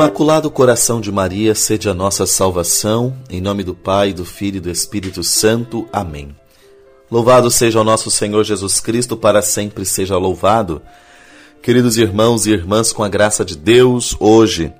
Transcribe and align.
Imaculado 0.00 0.50
Coração 0.50 0.98
de 0.98 1.12
Maria, 1.12 1.54
sede 1.54 1.86
a 1.86 1.92
nossa 1.92 2.24
salvação, 2.24 3.14
em 3.28 3.38
nome 3.38 3.62
do 3.62 3.74
Pai, 3.74 4.14
do 4.14 4.24
Filho 4.24 4.56
e 4.56 4.60
do 4.60 4.70
Espírito 4.70 5.22
Santo. 5.22 5.86
Amém. 5.92 6.34
Louvado 7.10 7.50
seja 7.50 7.82
o 7.82 7.84
nosso 7.84 8.10
Senhor 8.10 8.42
Jesus 8.42 8.80
Cristo, 8.80 9.14
para 9.14 9.42
sempre 9.42 9.84
seja 9.84 10.16
louvado. 10.16 10.80
Queridos 11.62 11.98
irmãos 11.98 12.46
e 12.46 12.50
irmãs, 12.50 12.94
com 12.94 13.04
a 13.04 13.10
graça 13.10 13.44
de 13.44 13.54
Deus, 13.54 14.16
hoje, 14.18 14.72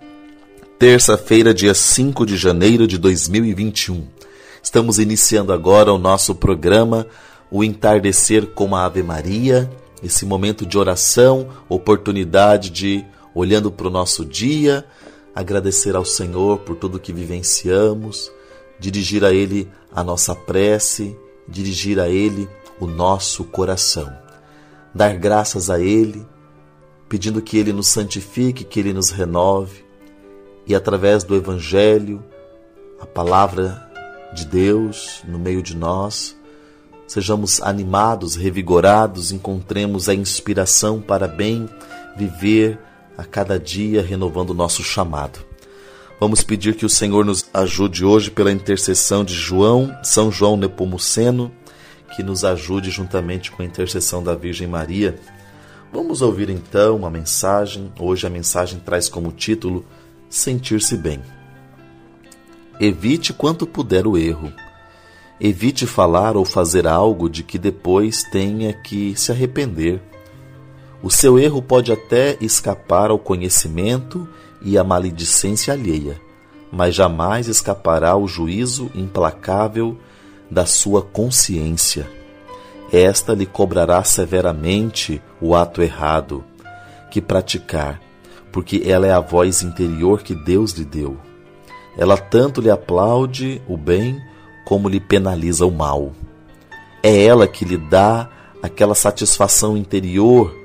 terça-feira, 0.79 1.52
dia 1.52 1.75
5 1.75 2.25
de 2.25 2.39
janeiro 2.39 2.87
de 2.87 2.97
2021, 2.97 4.07
estamos 4.62 4.98
iniciando 4.98 5.52
agora 5.52 5.93
o 5.93 5.98
nosso 5.98 6.34
programa, 6.34 7.07
o 7.51 7.62
Entardecer 7.62 8.47
com 8.47 8.75
a 8.75 8.87
Ave 8.87 9.02
Maria, 9.02 9.71
esse 10.02 10.25
momento 10.25 10.65
de 10.65 10.79
oração, 10.79 11.47
oportunidade 11.69 12.71
de, 12.71 13.05
olhando 13.34 13.71
para 13.71 13.87
o 13.87 13.91
nosso 13.91 14.25
dia, 14.25 14.83
agradecer 15.34 15.97
ao 15.97 16.05
Senhor 16.05 16.61
por 16.61 16.77
tudo 16.77 17.01
que 17.01 17.12
vivenciamos, 17.12 18.30
dirigir 18.79 19.25
a 19.25 19.33
Ele 19.33 19.70
a 19.93 20.03
nossa 20.03 20.34
prece, 20.34 21.16
dirigir 21.47 21.98
a 22.01 22.09
Ele 22.09 22.48
o 22.79 22.87
nosso 22.87 23.45
coração. 23.45 24.11
Dar 24.95 25.16
graças 25.16 25.70
a 25.70 25.79
Ele, 25.79 26.27
pedindo 27.09 27.43
que 27.43 27.59
Ele 27.59 27.73
nos 27.73 27.89
santifique, 27.89 28.65
que 28.65 28.80
Ele 28.80 28.93
nos 28.93 29.11
renove 29.11 29.84
e 30.66 30.75
através 30.75 31.25
do 31.25 31.34
Evangelho, 31.34 32.23
a 33.01 33.06
palavra 33.06 33.91
de 34.33 34.47
Deus 34.47 35.20
no 35.27 35.39
meio 35.39 35.62
de 35.62 35.77
nós, 35.77 36.37
sejamos 37.06 37.61
animados, 37.61 38.37
revigorados, 38.37 39.33
encontremos 39.33 40.08
a 40.08 40.14
inspiração 40.14 41.01
para 41.01 41.27
bem 41.27 41.69
viver 42.17 42.78
a 43.21 43.25
cada 43.25 43.61
dia 43.61 44.01
renovando 44.01 44.51
o 44.51 44.55
nosso 44.55 44.83
chamado. 44.83 45.41
Vamos 46.19 46.43
pedir 46.43 46.75
que 46.75 46.87
o 46.87 46.89
Senhor 46.89 47.23
nos 47.23 47.45
ajude 47.53 48.03
hoje 48.03 48.31
pela 48.31 48.51
intercessão 48.51 49.23
de 49.23 49.35
João, 49.35 49.95
São 50.03 50.33
João 50.33 50.57
Nepomuceno, 50.57 51.53
que 52.17 52.23
nos 52.23 52.47
ajude 52.47 52.91
juntamente 52.91 53.51
com 53.51 53.63
a 53.63 53.65
intercessão 53.65 54.23
da 54.23 54.35
Virgem 54.35 54.67
Maria. 54.67 55.19
Vamos 55.93 56.23
ouvir 56.23 56.48
então 56.48 56.97
uma 56.97 57.11
mensagem. 57.11 57.93
Hoje 57.98 58.27
a 58.27 58.31
mensagem 58.31 58.81
traz 58.81 59.07
como 59.07 59.33
título 59.33 59.85
Sentir-se 60.31 60.97
bem. 60.97 61.21
Evite 62.81 63.35
quanto 63.35 63.67
puder 63.67 64.07
o 64.07 64.17
erro. 64.17 64.51
Evite 65.39 65.87
falar 65.87 66.39
ou 66.39 66.45
fazer 66.47 66.87
algo 66.87 67.29
de 67.29 67.43
que 67.43 67.59
depois 67.59 68.23
tenha 68.25 68.73
que 68.73 69.15
se 69.15 69.31
arrepender. 69.31 70.01
O 71.03 71.09
seu 71.11 71.39
erro 71.39 71.62
pode 71.62 71.91
até 71.91 72.37
escapar 72.43 73.11
ao 73.11 73.19
conhecimento 73.19 74.29
e 74.61 74.77
à 74.77 74.84
maledicência 74.84 75.73
alheia, 75.73 76.20
mas 76.70 76.95
jamais 76.95 77.48
escapará 77.48 78.11
ao 78.11 78.29
juízo 78.29 78.91
implacável 78.95 79.97
da 80.51 80.67
sua 80.67 81.01
consciência. 81.01 82.07
Esta 82.92 83.33
lhe 83.34 83.47
cobrará 83.47 84.05
severamente 84.05 85.23
o 85.41 85.55
ato 85.55 85.81
errado 85.81 86.45
que 87.11 87.20
praticar, 87.20 88.01
porque 88.53 88.83
ela 88.85 89.07
é 89.07 89.12
a 89.12 89.20
voz 89.20 89.62
interior 89.62 90.23
que 90.23 90.35
Deus 90.35 90.73
lhe 90.73 90.85
deu. 90.85 91.17
Ela 91.97 92.19
tanto 92.19 92.61
lhe 92.61 92.70
aplaude 92.70 93.62
o 93.67 93.77
bem 93.77 94.20
como 94.67 94.89
lhe 94.89 95.01
penaliza 95.01 95.64
o 95.64 95.70
mal. 95.70 96.12
É 97.03 97.25
ela 97.25 97.48
que 97.48 97.64
lhe 97.64 97.79
dá 97.79 98.29
aquela 98.62 98.95
satisfação 98.95 99.77
interior 99.77 100.59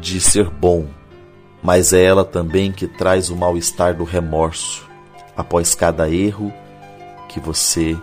de 0.00 0.20
ser 0.20 0.48
bom, 0.48 0.86
mas 1.62 1.92
é 1.92 2.02
ela 2.02 2.24
também 2.24 2.72
que 2.72 2.86
traz 2.86 3.30
o 3.30 3.36
mal-estar 3.36 3.96
do 3.96 4.04
remorso 4.04 4.88
após 5.36 5.74
cada 5.74 6.10
erro 6.10 6.52
que 7.28 7.40
você 7.40 7.96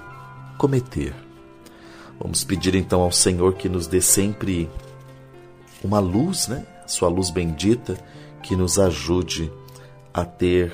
cometer. 0.57 1.13
Vamos 2.19 2.43
pedir 2.43 2.75
então 2.75 3.01
ao 3.01 3.11
Senhor 3.11 3.55
que 3.55 3.67
nos 3.67 3.87
dê 3.87 4.01
sempre 4.01 4.69
uma 5.83 5.99
luz, 5.99 6.47
né? 6.47 6.65
Sua 6.87 7.09
luz 7.09 7.29
bendita 7.29 7.97
que 8.41 8.55
nos 8.55 8.79
ajude 8.79 9.51
a 10.13 10.23
ter 10.23 10.71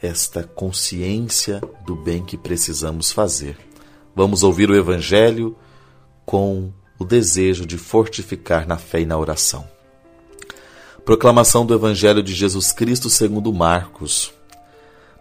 esta 0.00 0.42
consciência 0.44 1.60
do 1.84 1.96
bem 1.96 2.24
que 2.24 2.36
precisamos 2.36 3.12
fazer. 3.12 3.56
Vamos 4.14 4.42
ouvir 4.42 4.70
o 4.70 4.76
Evangelho 4.76 5.56
com 6.24 6.72
o 6.98 7.04
desejo 7.04 7.66
de 7.66 7.76
fortificar 7.76 8.66
na 8.66 8.76
fé 8.76 9.00
e 9.00 9.06
na 9.06 9.18
oração. 9.18 9.77
Proclamação 11.08 11.64
do 11.64 11.72
Evangelho 11.72 12.22
de 12.22 12.34
Jesus 12.34 12.70
Cristo 12.70 13.08
segundo 13.08 13.50
Marcos. 13.50 14.30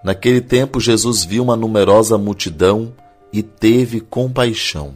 Naquele 0.03 0.41
tempo 0.41 0.81
Jesus 0.81 1.23
viu 1.23 1.41
uma 1.41 1.55
numerosa 1.55 2.17
multidão 2.17 2.93
e 3.31 3.41
teve 3.41 4.01
compaixão, 4.01 4.95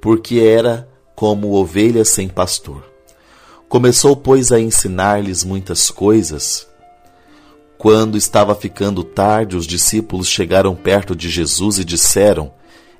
porque 0.00 0.40
era 0.40 0.88
como 1.14 1.52
ovelhas 1.52 2.08
sem 2.08 2.26
pastor. 2.26 2.82
Começou, 3.68 4.16
pois, 4.16 4.50
a 4.50 4.58
ensinar-lhes 4.58 5.44
muitas 5.44 5.88
coisas. 5.88 6.66
Quando 7.78 8.18
estava 8.18 8.56
ficando 8.56 9.04
tarde, 9.04 9.56
os 9.56 9.68
discípulos 9.68 10.26
chegaram 10.28 10.74
perto 10.74 11.14
de 11.14 11.30
Jesus 11.30 11.78
e 11.78 11.84
disseram: 11.84 12.50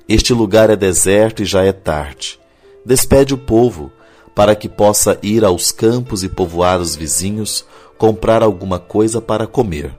Este 0.07 0.33
lugar 0.33 0.69
é 0.69 0.77
deserto 0.77 1.43
e 1.43 1.45
já 1.45 1.65
é 1.65 1.73
tarde. 1.73 2.39
Despede 2.85 3.33
o 3.33 3.37
povo 3.37 3.91
para 4.39 4.55
que 4.55 4.69
possa 4.69 5.19
ir 5.21 5.43
aos 5.43 5.69
campos 5.69 6.23
e 6.23 6.29
povoados 6.29 6.95
vizinhos 6.95 7.65
comprar 7.97 8.41
alguma 8.41 8.79
coisa 8.79 9.19
para 9.19 9.45
comer. 9.45 9.93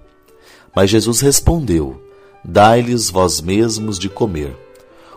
Mas 0.74 0.88
Jesus 0.88 1.20
respondeu: 1.20 2.02
Dai-lhes 2.42 3.10
vós 3.10 3.42
mesmos 3.42 3.98
de 3.98 4.08
comer. 4.08 4.56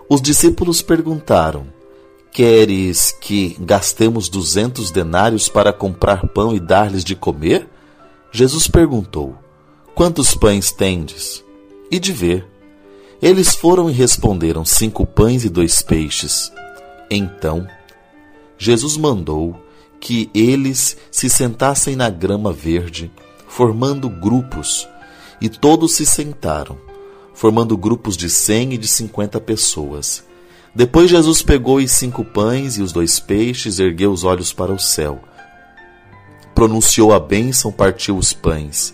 Os 0.10 0.22
discípulos 0.22 0.82
perguntaram: 0.82 1.68
Queres 2.34 3.14
que 3.14 3.56
gastemos 3.62 4.28
duzentos 4.28 4.92
denários 4.92 5.48
para 5.48 5.72
comprar 5.72 6.28
pão 6.28 6.54
e 6.54 6.60
dar-lhes 6.60 7.06
de 7.06 7.16
comer? 7.16 7.70
Jesus 8.30 8.68
perguntou: 8.68 9.38
Quantos 9.96 10.36
pães 10.36 10.74
tendes? 10.74 11.42
E 11.90 11.98
de 11.98 12.12
ver. 12.12 12.46
Eles 13.22 13.56
foram 13.56 13.90
e 13.90 13.94
responderam: 13.94 14.66
Cinco 14.66 15.06
pães 15.06 15.46
e 15.46 15.50
dois 15.50 15.82
peixes. 15.82 16.52
Então 17.10 17.66
Jesus 18.58 18.98
mandou 18.98 19.56
que 20.00 20.30
eles 20.34 20.98
se 21.12 21.30
sentassem 21.30 21.96
na 21.96 22.10
grama 22.10 22.52
verde, 22.52 23.12
formando 23.48 24.10
grupos, 24.10 24.88
e 25.40 25.50
todos 25.50 25.94
se 25.94 26.06
sentaram, 26.06 26.78
formando 27.34 27.78
grupos 27.78 28.18
de 28.18 28.30
cem 28.30 28.74
e 28.74 28.78
de 28.78 28.88
cinquenta 28.88 29.40
pessoas. 29.40 30.24
Depois 30.76 31.10
Jesus 31.10 31.42
pegou 31.42 31.78
os 31.78 31.92
cinco 31.92 32.26
pães 32.26 32.78
e 32.78 32.82
os 32.82 32.92
dois 32.92 33.20
peixes, 33.20 33.80
ergueu 33.80 34.12
os 34.12 34.24
olhos 34.24 34.52
para 34.52 34.74
o 34.74 34.80
céu, 34.80 35.22
pronunciou 36.56 37.14
a 37.14 37.20
bênção, 37.20 37.72
partiu 37.72 38.18
os 38.18 38.34
pães, 38.34 38.94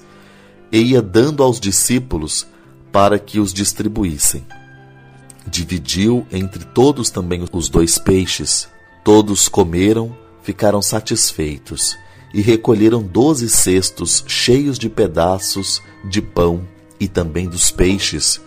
e 0.71 0.79
ia 0.79 1.01
dando 1.01 1.41
aos 1.41 1.59
discípulos 1.59 2.45
para 2.91 3.17
que 3.17 3.39
os 3.39 3.53
distribuíssem. 3.53 4.45
Dividiu 5.47 6.27
entre 6.31 6.65
todos 6.65 7.09
também 7.09 7.43
os 7.51 7.69
dois 7.69 7.97
peixes, 7.97 8.67
Todos 9.03 9.47
comeram, 9.47 10.15
ficaram 10.43 10.81
satisfeitos 10.81 11.97
e 12.33 12.41
recolheram 12.41 13.01
doze 13.01 13.49
cestos 13.49 14.23
cheios 14.27 14.77
de 14.77 14.89
pedaços 14.89 15.81
de 16.05 16.21
pão 16.21 16.67
e 16.99 17.07
também 17.07 17.47
dos 17.47 17.71
peixes. 17.71 18.41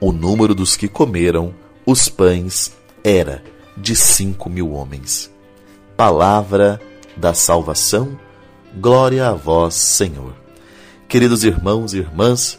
O 0.00 0.12
número 0.12 0.54
dos 0.54 0.76
que 0.76 0.88
comeram 0.88 1.54
os 1.86 2.08
pães 2.08 2.72
era 3.04 3.42
de 3.76 3.94
cinco 3.94 4.50
mil 4.50 4.72
homens. 4.72 5.30
Palavra 5.96 6.80
da 7.16 7.34
salvação, 7.34 8.18
glória 8.76 9.28
a 9.28 9.32
vós, 9.32 9.74
Senhor. 9.74 10.34
Queridos 11.08 11.44
irmãos 11.44 11.94
e 11.94 11.98
irmãs, 11.98 12.58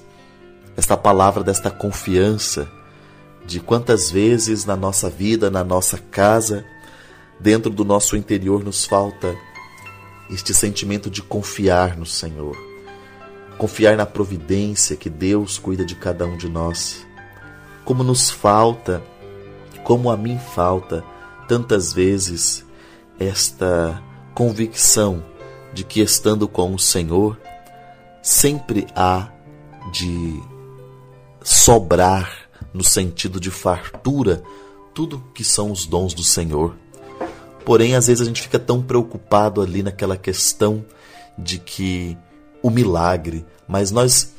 esta 0.76 0.98
palavra 0.98 1.44
desta 1.44 1.70
confiança, 1.70 2.70
de 3.46 3.60
quantas 3.60 4.10
vezes 4.12 4.66
na 4.66 4.76
nossa 4.76 5.10
vida, 5.10 5.50
na 5.50 5.64
nossa 5.64 5.98
casa, 5.98 6.66
dentro 7.40 7.72
do 7.72 7.86
nosso 7.86 8.18
interior 8.18 8.64
nos 8.64 8.86
falta 8.86 9.36
este 10.30 10.54
sentimento 10.54 11.10
de 11.10 11.22
confiar 11.22 11.98
no 11.98 12.06
Senhor, 12.06 12.56
confiar 13.58 13.98
na 13.98 14.06
providência 14.06 14.96
que 14.96 15.10
Deus 15.10 15.58
cuida 15.58 15.86
de 15.86 15.96
cada 15.96 16.26
um 16.26 16.38
de 16.38 16.48
nós. 16.48 17.06
Como 17.84 18.04
nos 18.04 18.30
falta, 18.30 19.02
como 19.84 20.12
a 20.12 20.18
mim 20.18 20.38
falta 20.38 21.04
tantas 21.48 21.92
vezes 21.92 22.64
esta 23.20 24.02
convicção 24.36 25.26
de 25.74 25.84
que 25.84 26.00
estando 26.00 26.48
com 26.48 26.74
o 26.74 26.80
Senhor 26.80 27.40
sempre 28.22 28.88
há 28.96 29.30
de 29.92 30.42
sobrar 31.44 32.50
no 32.74 32.84
sentido 32.84 33.40
de 33.40 33.50
fartura 33.50 34.44
tudo 34.94 35.24
que 35.34 35.44
são 35.44 35.72
os 35.72 35.86
dons 35.86 36.14
do 36.14 36.24
Senhor. 36.24 36.76
Porém, 37.66 37.96
às 37.96 38.08
vezes 38.08 38.22
a 38.22 38.26
gente 38.26 38.42
fica 38.42 38.60
tão 38.60 38.82
preocupado 38.82 39.62
ali 39.62 39.84
naquela 39.84 40.18
questão 40.18 40.86
de 41.38 41.60
que 41.60 42.18
o 42.62 42.70
milagre, 42.70 43.46
mas 43.68 43.92
nós 43.92 44.34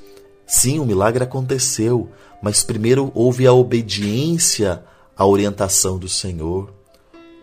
Sim, 0.50 0.80
o 0.80 0.84
milagre 0.84 1.22
aconteceu, 1.22 2.08
mas 2.42 2.64
primeiro 2.64 3.12
houve 3.14 3.46
a 3.46 3.52
obediência 3.52 4.82
à 5.16 5.24
orientação 5.24 5.96
do 5.96 6.08
Senhor, 6.08 6.74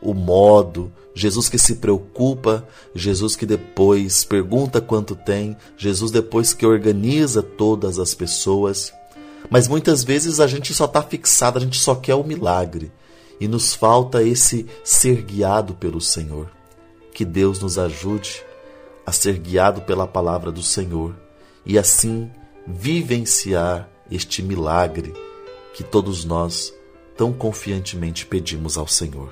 o 0.02 0.14
modo, 0.14 0.92
Jesus 1.16 1.48
que 1.48 1.58
se 1.58 1.76
preocupa, 1.76 2.68
Jesus 2.94 3.34
que 3.38 3.46
depois 3.46 4.26
pergunta 4.26 4.82
quanto 4.82 5.16
tem, 5.16 5.56
Jesus 5.78 6.12
depois 6.12 6.54
que 6.54 6.66
organiza 6.66 7.42
todas 7.42 7.98
as 7.98 8.14
pessoas. 8.14 8.92
Mas 9.50 9.70
muitas 9.70 10.04
vezes 10.04 10.42
a 10.42 10.46
gente 10.46 10.74
só 10.74 10.84
está 10.84 11.02
fixado, 11.02 11.58
a 11.58 11.62
gente 11.62 11.80
só 11.80 11.96
quer 11.96 12.16
o 12.16 12.26
milagre 12.26 12.92
e 13.40 13.48
nos 13.48 13.74
falta 13.74 14.24
esse 14.24 14.66
ser 14.84 15.22
guiado 15.22 15.74
pelo 15.76 16.02
Senhor. 16.02 16.50
Que 17.14 17.26
Deus 17.26 17.60
nos 17.60 17.78
ajude 17.78 18.44
a 19.06 19.12
ser 19.12 19.38
guiado 19.38 19.82
pela 19.82 20.08
palavra 20.08 20.52
do 20.52 20.62
Senhor 20.62 21.16
e 21.66 21.78
assim 21.78 22.30
vivenciar 22.66 23.90
este 24.12 24.42
milagre 24.42 25.14
que 25.74 25.84
todos 25.84 26.26
nós 26.26 26.74
tão 27.16 27.34
confiantemente 27.34 28.26
pedimos 28.26 28.78
ao 28.78 28.88
Senhor. 28.88 29.32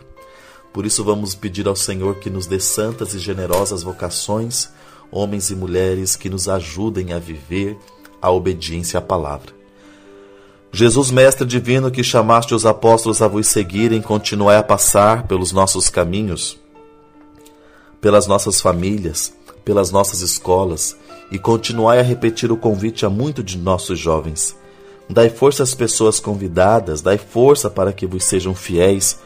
Por 0.74 0.86
isso, 0.86 1.04
vamos 1.04 1.36
pedir 1.36 1.68
ao 1.68 1.76
Senhor 1.76 2.16
que 2.20 2.30
nos 2.30 2.48
dê 2.48 2.60
santas 2.60 3.14
e 3.14 3.20
generosas 3.20 3.84
vocações, 3.84 4.70
homens 5.12 5.50
e 5.50 5.56
mulheres 5.56 6.16
que 6.16 6.30
nos 6.30 6.50
ajudem 6.50 7.14
a 7.14 7.20
viver 7.20 7.78
a 8.22 8.32
obediência 8.32 8.98
à 8.98 9.02
palavra. 9.02 9.54
Jesus, 10.72 11.10
Mestre 11.10 11.46
Divino, 11.46 11.90
que 11.90 12.04
chamaste 12.04 12.54
os 12.54 12.66
apóstolos 12.66 13.22
a 13.22 13.28
vos 13.28 13.48
seguirem, 13.48 14.02
continuai 14.02 14.58
a 14.58 14.64
passar 14.64 15.24
pelos 15.28 15.52
nossos 15.52 15.90
caminhos, 15.90 16.60
pelas 18.02 18.28
nossas 18.28 18.60
famílias, 18.60 19.34
pelas 19.64 19.90
nossas 19.92 20.22
escolas 20.22 20.98
e 21.32 21.40
continuai 21.40 22.00
a 22.00 22.04
repetir 22.04 22.52
o 22.52 22.58
convite 22.58 23.06
a 23.06 23.10
muitos 23.10 23.44
de 23.44 23.58
nossos 23.58 24.00
jovens. 24.00 24.56
Dai 25.10 25.30
força 25.30 25.64
às 25.64 25.76
pessoas 25.76 26.20
convidadas, 26.20 27.02
dai 27.02 27.18
força 27.18 27.70
para 27.70 27.94
que 27.94 28.06
vos 28.06 28.24
sejam 28.24 28.56
fiéis, 28.56 29.20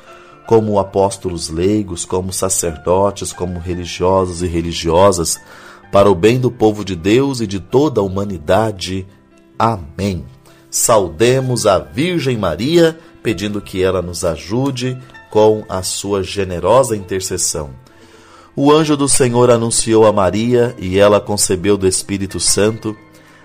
como 0.48 0.80
apóstolos 0.80 1.50
leigos, 1.50 2.06
como 2.06 2.34
sacerdotes, 2.34 3.32
como 3.32 3.60
religiosos 3.60 4.42
e 4.42 4.48
religiosas, 4.48 5.40
para 5.92 6.10
o 6.10 6.16
bem 6.16 6.40
do 6.40 6.52
povo 6.52 6.84
de 6.84 6.96
Deus 6.96 7.40
e 7.40 7.48
de 7.48 7.60
toda 7.60 8.02
a 8.02 8.04
humanidade. 8.04 9.08
Amém. 9.58 10.26
Saudemos 10.70 11.66
a 11.66 11.80
Virgem 11.80 12.38
Maria, 12.38 12.98
pedindo 13.24 13.60
que 13.60 13.82
ela 13.84 14.02
nos 14.02 14.24
ajude 14.24 14.98
com 15.30 15.64
a 15.68 15.82
sua 15.82 16.24
generosa 16.24 16.96
intercessão. 16.96 17.72
O 18.56 18.72
anjo 18.72 18.98
do 18.98 19.08
Senhor 19.08 19.50
anunciou 19.50 20.06
a 20.06 20.12
Maria 20.12 20.76
e 20.78 21.00
ela 21.00 21.20
concebeu 21.20 21.78
do 21.78 21.88
Espírito 21.88 22.40
Santo. 22.40 22.96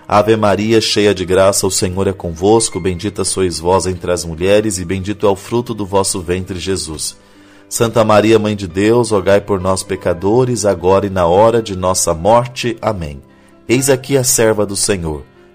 Ave 0.07 0.35
Maria, 0.35 0.79
cheia 0.79 1.15
de 1.15 1.25
graça, 1.25 1.65
o 1.65 1.71
Senhor 1.71 2.07
é 2.07 2.13
convosco, 2.13 2.79
bendita 2.79 3.23
sois 3.23 3.57
vós 3.57 3.87
entre 3.87 4.11
as 4.11 4.23
mulheres 4.23 4.77
e 4.77 4.85
bendito 4.85 5.25
é 5.25 5.29
o 5.29 5.35
fruto 5.35 5.73
do 5.73 5.85
vosso 5.85 6.21
ventre, 6.21 6.59
Jesus. 6.59 7.17
Santa 7.67 8.03
Maria, 8.03 8.37
Mãe 8.37 8.55
de 8.55 8.67
Deus, 8.67 9.09
rogai 9.09 9.41
por 9.41 9.59
nós 9.59 9.81
pecadores, 9.81 10.65
agora 10.65 11.07
e 11.07 11.09
na 11.09 11.25
hora 11.25 11.61
de 11.61 11.75
nossa 11.75 12.13
morte. 12.13 12.77
Amém. 12.81 13.21
Eis 13.67 13.89
aqui 13.89 14.15
a 14.15 14.23
serva 14.23 14.65
do 14.65 14.75
Senhor. 14.75 15.23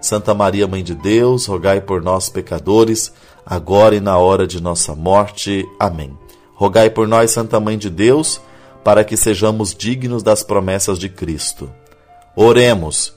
Santa 0.00 0.32
Maria, 0.32 0.66
Mãe 0.66 0.82
de 0.82 0.94
Deus, 0.94 1.46
rogai 1.46 1.80
por 1.80 2.00
nós, 2.00 2.28
pecadores, 2.28 3.12
agora 3.44 3.96
e 3.96 4.00
na 4.00 4.16
hora 4.16 4.46
de 4.46 4.62
nossa 4.62 4.94
morte. 4.94 5.66
Amém. 5.78 6.16
Rogai 6.54 6.88
por 6.88 7.08
nós, 7.08 7.32
Santa 7.32 7.58
Mãe 7.58 7.76
de 7.76 7.90
Deus, 7.90 8.40
para 8.84 9.02
que 9.02 9.16
sejamos 9.16 9.74
dignos 9.74 10.22
das 10.22 10.42
promessas 10.42 10.98
de 10.98 11.08
Cristo. 11.08 11.70
Oremos. 12.36 13.12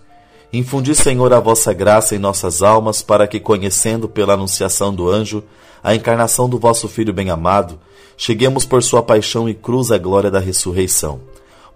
Infundi, 0.51 0.95
Senhor, 0.95 1.31
a 1.31 1.39
vossa 1.39 1.71
graça 1.71 2.15
em 2.15 2.19
nossas 2.19 2.61
almas, 2.63 3.01
para 3.01 3.27
que, 3.27 3.39
conhecendo 3.39 4.09
pela 4.09 4.33
anunciação 4.33 4.93
do 4.93 5.09
anjo 5.09 5.43
a 5.83 5.95
encarnação 5.95 6.49
do 6.49 6.59
vosso 6.59 6.87
Filho 6.87 7.13
bem-amado, 7.13 7.79
cheguemos 8.17 8.65
por 8.65 8.83
sua 8.83 9.01
paixão 9.01 9.47
e 9.47 9.53
cruz 9.53 9.91
à 9.91 9.97
glória 9.97 10.29
da 10.29 10.39
ressurreição. 10.39 11.21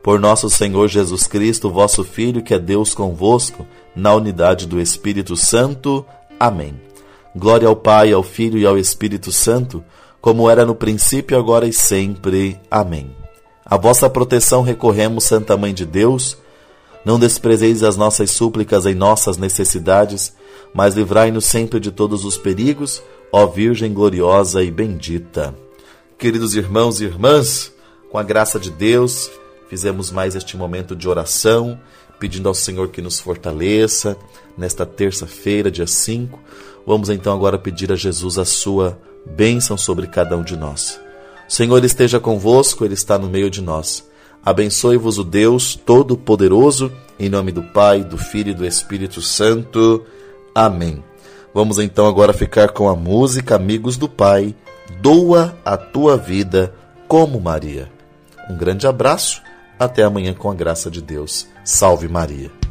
Por 0.06 0.19
nosso 0.19 0.52
Senhor 0.52 0.88
Jesus 0.88 1.25
Cristo, 1.25 1.68
vosso 1.68 2.04
Filho, 2.04 2.44
que 2.44 2.54
é 2.54 2.60
Deus 2.60 2.94
convosco, 2.94 3.66
na 3.96 4.13
unidade 4.13 4.68
do 4.68 4.80
Espírito 4.80 5.36
Santo. 5.36 6.06
Amém. 6.40 6.80
Glória 7.36 7.68
ao 7.68 7.75
Pai, 7.75 8.13
ao 8.13 8.22
Filho 8.22 8.60
e 8.60 8.68
ao 8.68 8.78
Espírito 8.78 9.31
Santo, 9.31 9.84
como 10.22 10.48
era 10.48 10.63
no 10.63 10.75
princípio, 10.75 11.36
agora 11.36 11.68
e 11.68 11.74
sempre. 11.74 12.60
Amém. 12.69 13.16
A 13.66 13.78
vossa 13.78 14.07
proteção 14.07 14.62
recorremos, 14.62 15.24
Santa 15.24 15.57
Mãe 15.57 15.74
de 15.74 15.88
Deus. 15.88 16.38
Não 17.04 17.18
desprezeis 17.18 17.81
as 17.81 17.98
nossas 17.98 18.30
súplicas 18.30 18.86
em 18.86 18.94
nossas 18.94 19.38
necessidades, 19.38 20.36
mas 20.72 20.94
livrai-nos 20.94 21.46
sempre 21.46 21.80
de 21.80 21.90
todos 21.90 22.25
os 22.25 22.38
perigos, 22.38 23.02
ó 23.31 23.48
Virgem 23.48 23.92
gloriosa 23.92 24.63
e 24.63 24.69
bendita. 24.69 25.56
Queridos 26.16 26.54
irmãos 26.54 27.02
e 27.02 27.06
irmãs, 27.06 27.74
com 28.12 28.19
a 28.19 28.24
graça 28.24 28.60
de 28.60 28.69
Deus, 28.69 29.31
fizemos 29.70 30.12
mais 30.12 30.36
este 30.36 30.56
momento 30.58 30.96
de 30.96 31.08
oração, 31.08 31.80
pedindo 32.20 32.48
ao 32.48 32.56
Senhor 32.56 32.90
que 32.90 33.02
nos 33.02 33.20
fortaleça 33.20 34.18
nesta 34.58 34.86
terça-feira, 34.86 35.70
dia 35.70 35.88
5. 35.88 36.40
Vamos 36.86 37.10
então 37.10 37.34
agora 37.34 37.58
pedir 37.58 37.92
a 37.92 37.96
Jesus 37.96 38.38
a 38.38 38.46
sua 38.46 38.98
bênção 39.26 39.78
sobre 39.78 40.08
cada 40.08 40.38
um 40.38 40.44
de 40.44 40.56
nós. 40.56 41.00
O 41.48 41.52
Senhor 41.52 41.84
esteja 41.84 42.20
convosco, 42.20 42.86
Ele 42.86 42.94
está 42.94 43.18
no 43.18 43.30
meio 43.30 43.50
de 43.50 43.62
nós. 43.62 44.07
Abençoe-vos 44.44 45.18
o 45.18 45.24
Deus 45.24 45.76
Todo-Poderoso, 45.76 46.92
em 47.19 47.30
nome 47.30 47.52
do 47.52 47.64
Pai, 47.64 48.04
do 48.04 48.18
Filho 48.18 48.52
e 48.52 48.54
do 48.54 48.66
Espírito 48.66 49.22
Santo. 49.22 50.06
Amém. 50.54 51.04
Vamos 51.54 51.80
então 51.80 52.06
agora 52.06 52.34
ficar 52.34 52.69
com 52.69 52.90
a 52.90 52.95
música 52.95 53.56
Amigos 53.56 53.98
do 53.98 54.07
Pai, 54.07 54.56
Doa 55.02 55.57
a 55.66 55.76
tua 55.78 56.16
vida 56.16 56.74
como 57.07 57.40
Maria. 57.40 57.92
Um 58.50 58.57
grande 58.57 58.86
abraço, 58.86 59.42
até 59.80 60.04
amanhã 60.04 60.34
com 60.34 60.50
a 60.50 60.54
graça 60.54 60.90
de 60.90 61.02
Deus. 61.02 61.48
Salve 61.64 62.08
Maria. 62.08 62.65